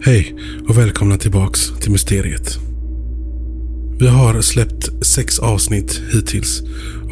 Hej 0.00 0.34
och 0.68 0.78
välkomna 0.78 1.18
tillbaks 1.18 1.72
till 1.80 1.90
Mysteriet. 1.90 2.58
Vi 3.98 4.08
har 4.08 4.40
släppt 4.40 5.06
sex 5.06 5.38
avsnitt 5.38 6.02
hittills 6.12 6.62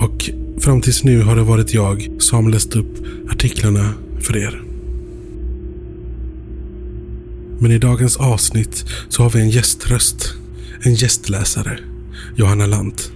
och 0.00 0.30
fram 0.58 0.80
tills 0.80 1.04
nu 1.04 1.22
har 1.22 1.36
det 1.36 1.42
varit 1.42 1.74
jag 1.74 2.08
som 2.18 2.48
läst 2.48 2.76
upp 2.76 3.06
artiklarna 3.30 3.94
för 4.20 4.36
er. 4.36 4.62
Men 7.58 7.72
i 7.72 7.78
dagens 7.78 8.16
avsnitt 8.16 8.84
så 9.08 9.22
har 9.22 9.30
vi 9.30 9.40
en 9.40 9.50
gäströst. 9.50 10.34
En 10.82 10.94
gästläsare. 10.94 11.78
Johanna 12.36 12.66
Lant. 12.66 13.12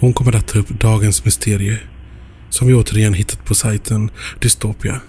Hon 0.00 0.12
kommer 0.12 0.36
att 0.36 0.48
ta 0.48 0.58
upp 0.58 0.80
dagens 0.80 1.24
mysterie 1.24 1.78
som 2.50 2.68
vi 2.68 2.74
återigen 2.74 3.14
hittat 3.14 3.44
på 3.44 3.54
sajten 3.54 4.10
Dystopia. 4.40 5.00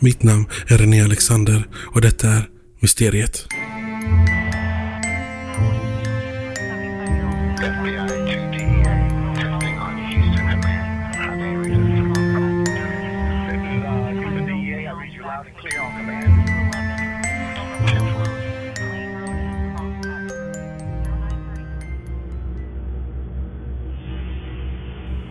Mitt 0.00 0.22
namn 0.22 0.46
är 0.68 0.78
René 0.78 1.02
Alexander 1.02 1.68
och 1.94 2.00
detta 2.00 2.28
är 2.28 2.48
Mysteriet. 2.80 3.46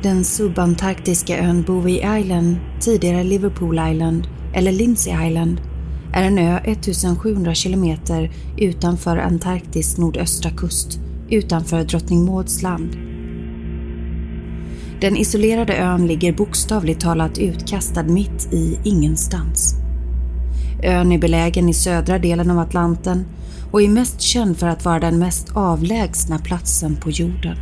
Den 0.03 0.25
subantarktiska 0.25 1.37
ön 1.37 1.63
Bowie 1.63 2.19
Island, 2.19 2.57
tidigare 2.79 3.23
Liverpool 3.23 3.79
Island, 3.91 4.27
eller 4.57 4.71
Lindsay 4.71 5.27
Island, 5.27 5.61
är 6.13 6.23
en 6.23 6.37
ö 6.37 6.59
1700 6.63 7.53
kilometer 7.53 8.31
utanför 8.57 9.17
Antarktis 9.17 9.97
nordöstra 9.97 10.51
kust, 10.51 10.99
utanför 11.29 11.83
Drottning 11.83 12.25
Mauds 12.25 12.61
land. 12.61 12.97
Den 15.01 15.17
isolerade 15.17 15.75
ön 15.77 16.07
ligger 16.07 16.33
bokstavligt 16.33 17.01
talat 17.01 17.37
utkastad 17.37 18.03
mitt 18.03 18.53
i 18.53 18.79
ingenstans. 18.83 19.75
Ön 20.83 21.11
är 21.11 21.19
belägen 21.19 21.69
i 21.69 21.73
södra 21.73 22.19
delen 22.19 22.51
av 22.51 22.59
Atlanten 22.59 23.25
och 23.71 23.81
är 23.81 23.89
mest 23.89 24.21
känd 24.21 24.57
för 24.57 24.67
att 24.67 24.85
vara 24.85 24.99
den 24.99 25.19
mest 25.19 25.47
avlägsna 25.53 26.39
platsen 26.39 26.95
på 26.95 27.11
jorden. 27.11 27.57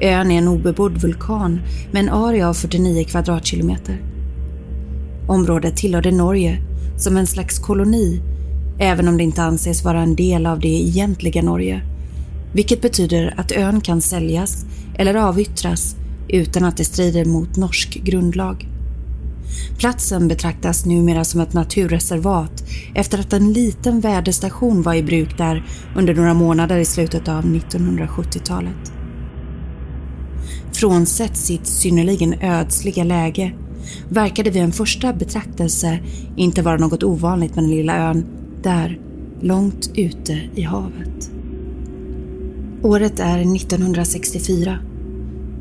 Ön 0.00 0.30
är 0.30 0.38
en 0.38 0.48
obebodd 0.48 0.98
vulkan 0.98 1.60
med 1.92 2.02
en 2.02 2.08
area 2.08 2.48
av 2.48 2.54
49 2.54 3.04
kvadratkilometer. 3.04 4.17
Området 5.28 5.76
tillhörde 5.76 6.10
Norge 6.10 6.62
som 6.96 7.16
en 7.16 7.26
slags 7.26 7.58
koloni, 7.58 8.20
även 8.78 9.08
om 9.08 9.16
det 9.16 9.24
inte 9.24 9.42
anses 9.42 9.84
vara 9.84 10.00
en 10.00 10.16
del 10.16 10.46
av 10.46 10.60
det 10.60 10.68
egentliga 10.68 11.42
Norge. 11.42 11.82
Vilket 12.52 12.82
betyder 12.82 13.34
att 13.36 13.52
ön 13.52 13.80
kan 13.80 14.00
säljas 14.00 14.64
eller 14.94 15.14
avyttras 15.14 15.96
utan 16.28 16.64
att 16.64 16.76
det 16.76 16.84
strider 16.84 17.24
mot 17.24 17.56
norsk 17.56 17.94
grundlag. 18.04 18.68
Platsen 19.78 20.28
betraktas 20.28 20.86
numera 20.86 21.24
som 21.24 21.40
ett 21.40 21.52
naturreservat 21.52 22.64
efter 22.94 23.18
att 23.18 23.32
en 23.32 23.52
liten 23.52 24.00
väderstation 24.00 24.82
var 24.82 24.94
i 24.94 25.02
bruk 25.02 25.38
där 25.38 25.66
under 25.96 26.14
några 26.14 26.34
månader 26.34 26.78
i 26.78 26.84
slutet 26.84 27.28
av 27.28 27.44
1970-talet. 27.44 28.92
Frånsett 30.72 31.36
sitt 31.36 31.66
synnerligen 31.66 32.34
ödsliga 32.42 33.04
läge 33.04 33.52
verkade 34.08 34.50
vid 34.50 34.62
en 34.62 34.72
första 34.72 35.12
betraktelse 35.12 35.98
inte 36.36 36.62
vara 36.62 36.76
något 36.76 37.02
ovanligt 37.02 37.54
med 37.54 37.64
den 37.64 37.70
lilla 37.70 37.96
ön 37.96 38.26
där, 38.62 38.98
långt 39.40 39.90
ute 39.94 40.40
i 40.54 40.62
havet. 40.62 41.30
Året 42.82 43.20
är 43.20 43.56
1964. 43.56 44.78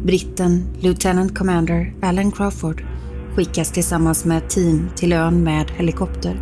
Britten 0.04 0.64
Lieutenant 0.80 1.38
Commander 1.38 1.94
Alan 2.02 2.32
Crawford 2.32 2.84
skickas 3.36 3.72
tillsammans 3.72 4.26
med 4.26 4.38
ett 4.38 4.50
team 4.50 4.90
till 4.96 5.14
ön 5.14 5.44
med 5.44 5.72
helikopter. 5.78 6.42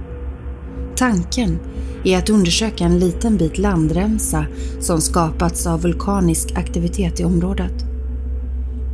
Tanken 0.96 1.60
är 2.04 2.18
att 2.18 2.30
undersöka 2.30 2.84
en 2.84 3.00
liten 3.00 3.38
bit 3.38 3.58
landremsa 3.58 4.46
som 4.80 5.02
skapats 5.02 5.68
av 5.68 5.82
vulkanisk 5.82 6.52
aktivitet 6.58 7.20
i 7.20 7.24
området. 7.24 7.74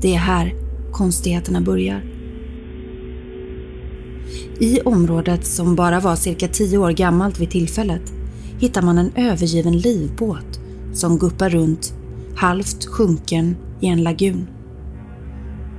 Det 0.01 0.13
är 0.15 0.19
här 0.19 0.53
konstigheterna 0.91 1.61
börjar. 1.61 2.03
I 4.61 4.81
området, 4.81 5.45
som 5.45 5.75
bara 5.75 5.99
var 5.99 6.15
cirka 6.15 6.47
tio 6.47 6.77
år 6.77 6.91
gammalt 6.91 7.39
vid 7.39 7.49
tillfället, 7.49 8.01
hittar 8.59 8.81
man 8.81 8.97
en 8.97 9.11
övergiven 9.15 9.77
livbåt 9.77 10.59
som 10.93 11.17
guppar 11.17 11.49
runt, 11.49 11.93
halvt 12.35 12.85
sjunken 12.85 13.55
i 13.79 13.87
en 13.87 14.03
lagun. 14.03 14.47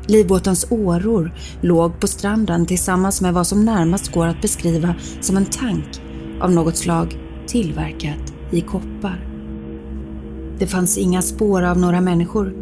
Livbåtens 0.07 0.67
åror 0.71 1.35
låg 1.61 2.01
på 2.01 2.07
stranden 2.07 2.67
tillsammans 2.67 3.21
med 3.21 3.35
vad 3.35 3.47
som 3.47 3.65
närmast 3.65 4.13
går 4.13 4.27
att 4.27 4.43
beskriva 4.43 4.95
som 5.21 5.37
en 5.37 5.47
tank 5.47 6.03
av 6.41 6.53
något 6.53 6.77
slag 6.77 7.19
tillverkat 7.47 8.33
i 8.51 8.61
koppar. 8.61 9.29
Det 10.59 10.67
fanns 10.67 10.99
inga 10.99 11.23
spår 11.23 11.63
av 11.63 11.79
några 11.79 12.01
människor, 12.01 12.55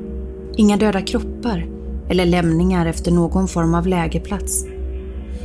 inga 0.57 0.77
döda 0.77 1.03
kroppar 1.03 1.67
eller 2.09 2.27
lämningar 2.27 2.87
efter 2.87 3.11
någon 3.11 3.49
form 3.49 3.75
av 3.75 3.87
lägerplats. 3.87 4.65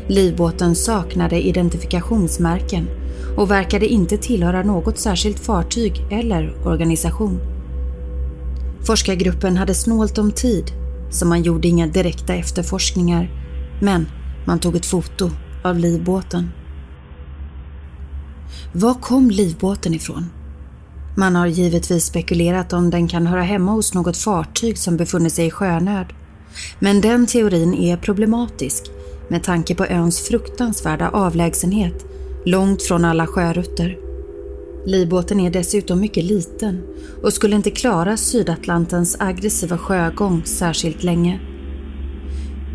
Livbåten 0.07 0.75
saknade 0.75 1.41
identifikationsmärken 1.41 2.87
och 3.37 3.51
verkade 3.51 3.87
inte 3.87 4.17
tillhöra 4.17 4.63
något 4.63 4.99
särskilt 4.99 5.39
fartyg 5.39 6.05
eller 6.11 6.67
organisation. 6.67 7.39
Forskargruppen 8.85 9.57
hade 9.57 9.73
snålt 9.73 10.17
om 10.17 10.31
tid 10.31 10.71
så 11.11 11.25
man 11.25 11.43
gjorde 11.43 11.67
inga 11.67 11.87
direkta 11.87 12.33
efterforskningar 12.33 13.29
men 13.81 14.07
man 14.47 14.59
tog 14.59 14.75
ett 14.75 14.85
foto 14.85 15.31
av 15.63 15.79
livbåten. 15.79 16.49
Var 18.73 18.93
kom 18.93 19.29
livbåten 19.31 19.93
ifrån? 19.93 20.29
Man 21.17 21.35
har 21.35 21.47
givetvis 21.47 22.05
spekulerat 22.05 22.73
om 22.73 22.89
den 22.89 23.07
kan 23.07 23.27
höra 23.27 23.41
hemma 23.41 23.71
hos 23.71 23.93
något 23.93 24.17
fartyg 24.17 24.77
som 24.77 24.97
befunnit 24.97 25.33
sig 25.33 25.45
i 25.45 25.51
sjönöd. 25.51 26.05
Men 26.79 27.01
den 27.01 27.25
teorin 27.25 27.73
är 27.73 27.97
problematisk 27.97 28.83
med 29.27 29.43
tanke 29.43 29.75
på 29.75 29.85
öns 29.85 30.21
fruktansvärda 30.21 31.09
avlägsenhet 31.09 32.05
långt 32.45 32.83
från 32.83 33.05
alla 33.05 33.27
sjörutter. 33.27 33.97
Livbåten 34.85 35.39
är 35.39 35.51
dessutom 35.51 35.99
mycket 35.99 36.23
liten 36.23 36.83
och 37.23 37.33
skulle 37.33 37.55
inte 37.55 37.71
klara 37.71 38.17
Sydatlantens 38.17 39.15
aggressiva 39.19 39.77
sjögång 39.77 40.43
särskilt 40.45 41.03
länge. 41.03 41.39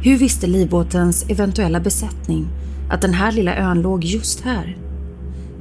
Hur 0.03 0.19
visste 0.19 0.47
livbåtens 0.47 1.31
eventuella 1.31 1.81
besättning 1.81 2.49
att 2.91 3.03
den 3.03 3.15
här 3.15 3.33
lilla 3.33 3.57
ön 3.57 3.83
låg 3.83 4.05
just 4.05 4.41
här? 4.41 4.79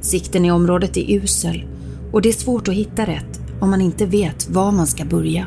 Sikten 0.00 0.44
i 0.44 0.52
området 0.52 0.96
är 0.96 1.14
usel 1.14 1.64
och 2.12 2.22
det 2.22 2.28
är 2.28 2.32
svårt 2.32 2.68
att 2.68 2.74
hitta 2.74 3.06
rätt 3.06 3.40
om 3.60 3.70
man 3.70 3.80
inte 3.80 4.06
vet 4.06 4.50
var 4.50 4.72
man 4.72 4.86
ska 4.86 5.04
börja. 5.04 5.46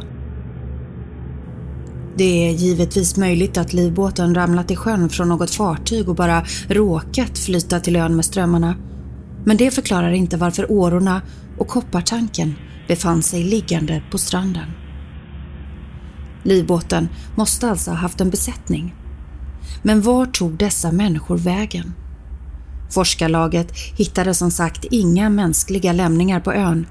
Det 2.17 2.47
är 2.49 2.51
givetvis 2.51 3.17
möjligt 3.17 3.57
att 3.57 3.73
livbåten 3.73 4.35
ramlat 4.35 4.71
i 4.71 4.75
sjön 4.75 5.09
från 5.09 5.29
något 5.29 5.51
fartyg 5.51 6.09
och 6.09 6.15
bara 6.15 6.45
råkat 6.67 7.39
flyta 7.39 7.79
till 7.79 7.95
ön 7.95 8.15
med 8.15 8.25
strömmarna. 8.25 8.75
Men 9.45 9.57
det 9.57 9.71
förklarar 9.71 10.11
inte 10.11 10.37
varför 10.37 10.71
årorna 10.71 11.21
och 11.57 11.67
koppartanken 11.67 12.55
befann 12.87 13.23
sig 13.23 13.43
liggande 13.43 14.03
på 14.11 14.17
stranden. 14.17 14.65
Livbåten 16.43 17.09
måste 17.35 17.69
alltså 17.69 17.91
ha 17.91 17.97
haft 17.97 18.21
en 18.21 18.29
besättning. 18.29 18.95
Men 19.83 20.01
var 20.01 20.25
tog 20.25 20.57
dessa 20.57 20.91
människor 20.91 21.37
vägen? 21.37 21.93
Forskarlaget 22.89 23.71
hittade 23.97 24.33
som 24.33 24.51
sagt 24.51 24.85
inga 24.91 25.29
mänskliga 25.29 25.93
lämningar 25.93 26.39
på 26.39 26.53
ön. 26.53 26.87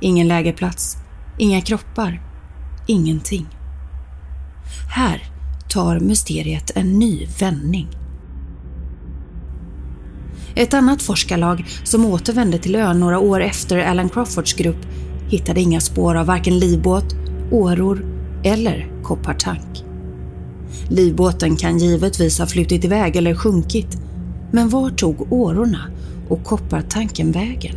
Ingen 0.00 0.28
lägerplats, 0.28 0.96
inga 1.38 1.60
kroppar, 1.60 2.22
ingenting. 2.86 3.46
Här 4.88 5.22
tar 5.68 6.00
mysteriet 6.00 6.70
en 6.74 6.98
ny 6.98 7.26
vändning. 7.40 7.88
Ett 10.54 10.74
annat 10.74 11.02
forskarlag 11.02 11.64
som 11.84 12.04
återvände 12.04 12.58
till 12.58 12.76
ön 12.76 13.00
några 13.00 13.18
år 13.18 13.42
efter 13.42 13.78
Alan 13.78 14.08
Crawfords 14.08 14.54
grupp 14.54 14.86
hittade 15.28 15.60
inga 15.60 15.80
spår 15.80 16.14
av 16.14 16.26
varken 16.26 16.58
livbåt, 16.58 17.16
åror 17.50 18.06
eller 18.44 19.02
koppartank. 19.02 19.84
Livbåten 20.88 21.56
kan 21.56 21.78
givetvis 21.78 22.38
ha 22.38 22.46
flutit 22.46 22.84
iväg 22.84 23.16
eller 23.16 23.34
sjunkit, 23.34 23.98
men 24.52 24.68
var 24.68 24.90
tog 24.90 25.32
årorna 25.32 25.90
och 26.28 26.44
koppartanken 26.44 27.32
vägen? 27.32 27.76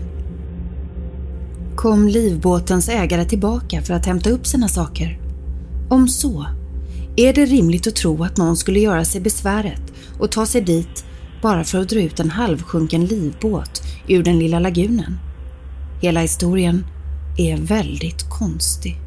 Kom 1.76 2.08
livbåtens 2.08 2.90
ägare 2.90 3.26
tillbaka 3.26 3.82
för 3.82 3.94
att 3.94 4.06
hämta 4.06 4.30
upp 4.30 4.48
sina 4.48 4.68
saker? 4.68 5.20
Om 5.90 6.08
så, 6.08 6.46
är 7.16 7.34
det 7.34 7.46
rimligt 7.46 7.88
att 7.88 7.96
tro 7.96 8.24
att 8.24 8.38
någon 8.38 8.58
skulle 8.58 8.80
göra 8.80 9.06
sig 9.06 9.22
besväret 9.22 9.82
och 10.20 10.32
ta 10.32 10.46
sig 10.46 10.62
dit 10.62 11.06
bara 11.42 11.64
för 11.64 11.80
att 11.80 11.90
dra 11.90 12.00
ut 12.00 12.20
en 12.20 12.30
halvsjunken 12.30 13.06
livbåt 13.06 13.82
ur 14.08 14.24
den 14.24 14.40
lilla 14.40 14.60
lagunen. 14.60 15.18
Hela 16.02 16.22
historien 16.22 16.86
är 17.38 17.58
väldigt 17.58 18.30
konstig. 18.30 18.98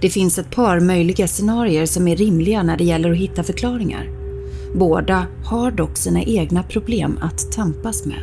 Det 0.00 0.10
finns 0.10 0.38
ett 0.38 0.50
par 0.50 0.80
möjliga 0.80 1.28
scenarier 1.28 1.86
som 1.86 2.08
är 2.08 2.16
rimliga 2.16 2.62
när 2.62 2.76
det 2.76 2.84
gäller 2.84 3.10
att 3.10 3.16
hitta 3.16 3.42
förklaringar. 3.42 4.10
Båda 4.74 5.26
har 5.44 5.70
dock 5.70 5.96
sina 5.96 6.22
egna 6.22 6.62
problem 6.62 7.18
att 7.22 7.52
tampas 7.52 8.04
med. 8.04 8.22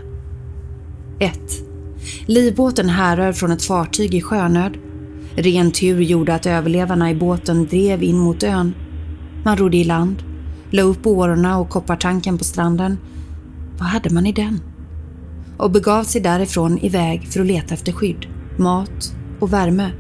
1. 1.20 1.40
Livbåten 2.26 2.90
härrör 2.90 3.34
från 3.34 3.52
ett 3.52 3.64
fartyg 3.64 4.16
i 4.16 4.22
sjönöd. 4.22 4.78
Ren 5.40 5.72
tur 5.72 6.02
gjorde 6.02 6.36
att 6.36 6.46
överlevarna 6.46 7.12
i 7.12 7.16
båten 7.16 7.66
drev 7.66 8.04
in 8.04 8.18
mot 8.18 8.44
ön. 8.44 8.74
Man 9.46 9.58
rodde 9.58 9.78
i 9.78 9.84
land, 9.84 10.24
la 10.72 10.82
upp 10.82 11.08
årorna 11.08 11.58
och 11.58 11.70
koppartanken 11.70 12.38
på 12.38 12.44
stranden. 12.44 12.98
Vad 13.78 13.88
hade 13.88 14.10
man 14.10 14.26
i 14.26 14.32
den? 14.32 14.62
Och 15.58 15.72
begav 15.72 16.04
sig 16.04 16.22
därifrån 16.22 16.78
iväg 16.78 17.28
för 17.28 17.40
att 17.40 17.46
leta 17.46 17.74
efter 17.74 17.92
skydd, 17.92 18.28
mat 18.58 19.14
och 19.40 19.54
värme. 19.54 19.92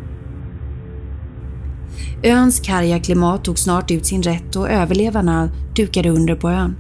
Öns 2.24 2.59
karga 2.59 3.00
klimat 3.00 3.44
tog 3.44 3.59
snart 3.59 3.91
ut 3.91 4.06
sin 4.06 4.24
rätt 4.24 4.56
och 4.56 4.69
överlevarna 4.69 5.50
dukade 5.75 6.09
under 6.09 6.36
på 6.36 6.50
ön. 6.50 6.75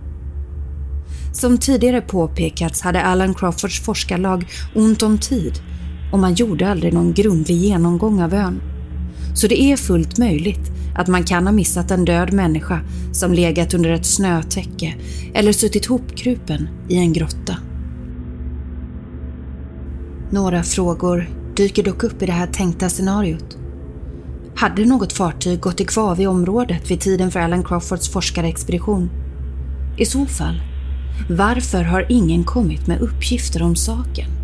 Som 1.33 1.57
tidigare 1.57 2.01
påpekats 2.01 2.81
hade 2.81 3.03
Alan 3.03 3.33
Crawfords 3.33 3.81
forskarlag 3.81 4.45
ont 4.75 5.03
om 5.03 5.17
tid 5.17 5.61
och 6.11 6.19
man 6.19 6.33
gjorde 6.33 6.69
aldrig 6.69 6.93
någon 6.93 7.13
grundlig 7.13 7.57
genomgång 7.57 8.21
av 8.21 8.33
ön. 8.33 8.61
Så 9.35 9.47
det 9.47 9.61
är 9.61 9.77
fullt 9.77 10.17
möjligt 10.17 10.71
att 10.95 11.07
man 11.07 11.23
kan 11.23 11.45
ha 11.45 11.53
missat 11.53 11.91
en 11.91 12.05
död 12.05 12.33
människa 12.33 12.79
som 13.11 13.33
legat 13.33 13.73
under 13.73 13.89
ett 13.89 14.05
snötäcke 14.05 14.95
eller 15.33 15.51
suttit 15.51 15.85
hopkrupen 15.85 16.69
i 16.89 16.97
en 16.97 17.13
grotta. 17.13 17.55
Några 20.29 20.63
frågor 20.63 21.29
dyker 21.55 21.83
dock 21.83 22.03
upp 22.03 22.21
i 22.21 22.25
det 22.25 22.31
här 22.31 22.47
tänkta 22.47 22.89
scenariot. 22.89 23.57
Hade 24.55 24.85
något 24.85 25.13
fartyg 25.13 25.59
gått 25.59 25.81
i 25.81 25.85
kvav 25.85 26.21
i 26.21 26.27
området 26.27 26.91
vid 26.91 27.01
tiden 27.01 27.31
för 27.31 27.39
Alan 27.39 27.63
Crawfords 27.63 28.09
forskarexpedition? 28.09 29.09
I 29.97 30.05
så 30.05 30.25
fall, 30.25 30.61
varför 31.29 31.83
har 31.83 32.05
ingen 32.09 32.43
kommit 32.43 32.87
med 32.87 33.01
uppgifter 33.01 33.63
om 33.63 33.75
saken? 33.75 34.38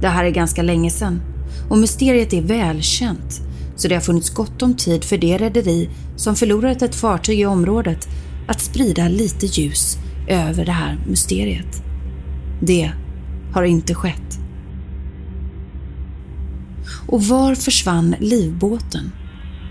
Det 0.00 0.08
här 0.08 0.24
är 0.24 0.30
ganska 0.30 0.62
länge 0.62 0.90
sedan 0.90 1.20
och 1.68 1.78
mysteriet 1.78 2.32
är 2.32 2.42
välkänt 2.42 3.40
så 3.76 3.88
det 3.88 3.94
har 3.94 4.02
funnits 4.02 4.30
gott 4.30 4.62
om 4.62 4.74
tid 4.74 5.04
för 5.04 5.18
det 5.18 5.38
rederi 5.38 5.90
som 6.16 6.36
förlorat 6.36 6.82
ett 6.82 6.94
fartyg 6.94 7.40
i 7.40 7.46
området 7.46 8.08
att 8.48 8.60
sprida 8.60 9.08
lite 9.08 9.46
ljus 9.46 9.98
över 10.28 10.64
det 10.64 10.72
här 10.72 10.98
mysteriet. 11.06 11.82
Det 12.60 12.92
har 13.52 13.62
inte 13.62 13.94
skett. 13.94 14.38
Och 17.06 17.24
var 17.24 17.54
försvann 17.54 18.14
livbåten? 18.20 19.12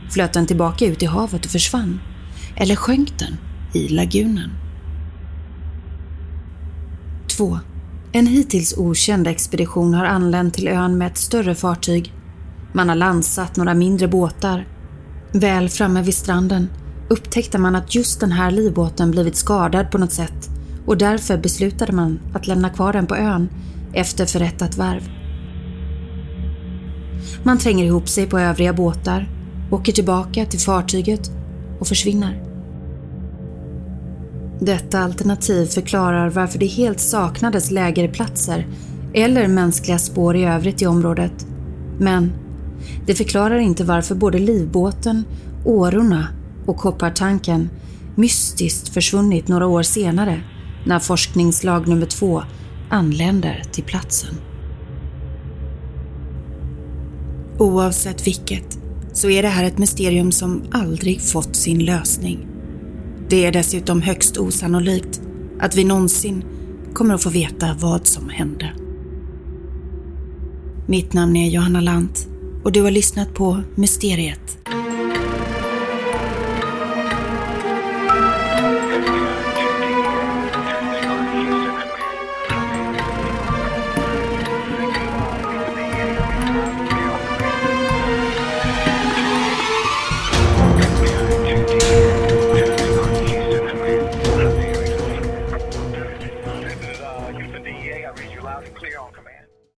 Flöt 0.09 0.33
den 0.33 0.47
tillbaka 0.47 0.85
ut 0.85 1.03
i 1.03 1.05
havet 1.05 1.45
och 1.45 1.51
försvann? 1.51 1.99
Eller 2.55 2.75
sjönk 2.75 3.19
den 3.19 3.37
i 3.73 3.87
lagunen? 3.87 4.51
2. 7.27 7.59
En 8.17 8.27
hittills 8.27 8.77
okänd 8.77 9.27
expedition 9.27 9.93
har 9.93 10.05
anlänt 10.05 10.53
till 10.53 10.67
ön 10.67 10.97
med 10.97 11.07
ett 11.07 11.17
större 11.17 11.55
fartyg. 11.55 12.13
Man 12.73 12.89
har 12.89 12.95
landsatt 12.95 13.55
några 13.55 13.73
mindre 13.73 14.07
båtar. 14.07 14.67
Väl 15.31 15.69
framme 15.69 16.01
vid 16.01 16.13
stranden 16.15 16.69
upptäckte 17.09 17.57
man 17.57 17.75
att 17.75 17.95
just 17.95 18.19
den 18.19 18.31
här 18.31 18.51
livbåten 18.51 19.11
blivit 19.11 19.35
skadad 19.35 19.91
på 19.91 19.97
något 19.97 20.11
sätt 20.11 20.49
och 20.85 20.97
därför 20.97 21.37
beslutade 21.37 21.91
man 21.91 22.19
att 22.33 22.47
lämna 22.47 22.69
kvar 22.69 22.93
den 22.93 23.07
på 23.07 23.15
ön 23.15 23.49
efter 23.93 24.25
förrättat 24.25 24.77
värv. 24.77 25.09
Man 27.43 27.57
tränger 27.57 27.85
ihop 27.85 28.09
sig 28.09 28.27
på 28.27 28.39
övriga 28.39 28.73
båtar, 28.73 29.29
åker 29.71 29.91
tillbaka 29.93 30.45
till 30.45 30.59
fartyget 30.59 31.31
och 31.79 31.87
försvinner. 31.87 32.46
Detta 34.59 34.99
alternativ 34.99 35.65
förklarar 35.65 36.29
varför 36.29 36.59
det 36.59 36.65
helt 36.65 36.99
saknades 36.99 37.71
lägerplatser 37.71 38.67
eller 39.13 39.47
mänskliga 39.47 39.99
spår 39.99 40.35
i 40.35 40.45
övrigt 40.45 40.81
i 40.81 40.85
området. 40.85 41.47
Men 41.99 42.31
det 43.05 43.15
förklarar 43.15 43.57
inte 43.57 43.83
varför 43.83 44.15
både 44.15 44.39
livbåten, 44.39 45.23
årorna 45.65 46.27
och 46.65 46.77
koppartanken 46.77 47.69
mystiskt 48.15 48.89
försvunnit 48.89 49.47
några 49.47 49.67
år 49.67 49.83
senare 49.83 50.41
när 50.85 50.99
forskningslag 50.99 51.87
nummer 51.87 52.05
två 52.05 52.43
anländer 52.89 53.63
till 53.71 53.83
platsen. 53.83 54.35
Oavsett 57.57 58.27
vilket 58.27 58.79
så 59.13 59.29
är 59.29 59.41
det 59.41 59.47
här 59.47 59.63
ett 59.63 59.77
mysterium 59.77 60.31
som 60.31 60.63
aldrig 60.71 61.21
fått 61.21 61.55
sin 61.55 61.85
lösning. 61.85 62.56
Det 63.29 63.45
är 63.45 63.51
dessutom 63.51 64.01
högst 64.01 64.37
osannolikt 64.37 65.21
att 65.59 65.75
vi 65.75 65.83
någonsin 65.83 66.43
kommer 66.93 67.13
att 67.13 67.23
få 67.23 67.29
veta 67.29 67.77
vad 67.79 68.07
som 68.07 68.29
hände. 68.29 68.73
Mitt 70.85 71.13
namn 71.13 71.35
är 71.35 71.49
Johanna 71.49 71.81
Lant 71.81 72.27
och 72.63 72.71
du 72.71 72.81
har 72.81 72.91
lyssnat 72.91 73.33
på 73.33 73.61
Mysteriet. 73.75 74.46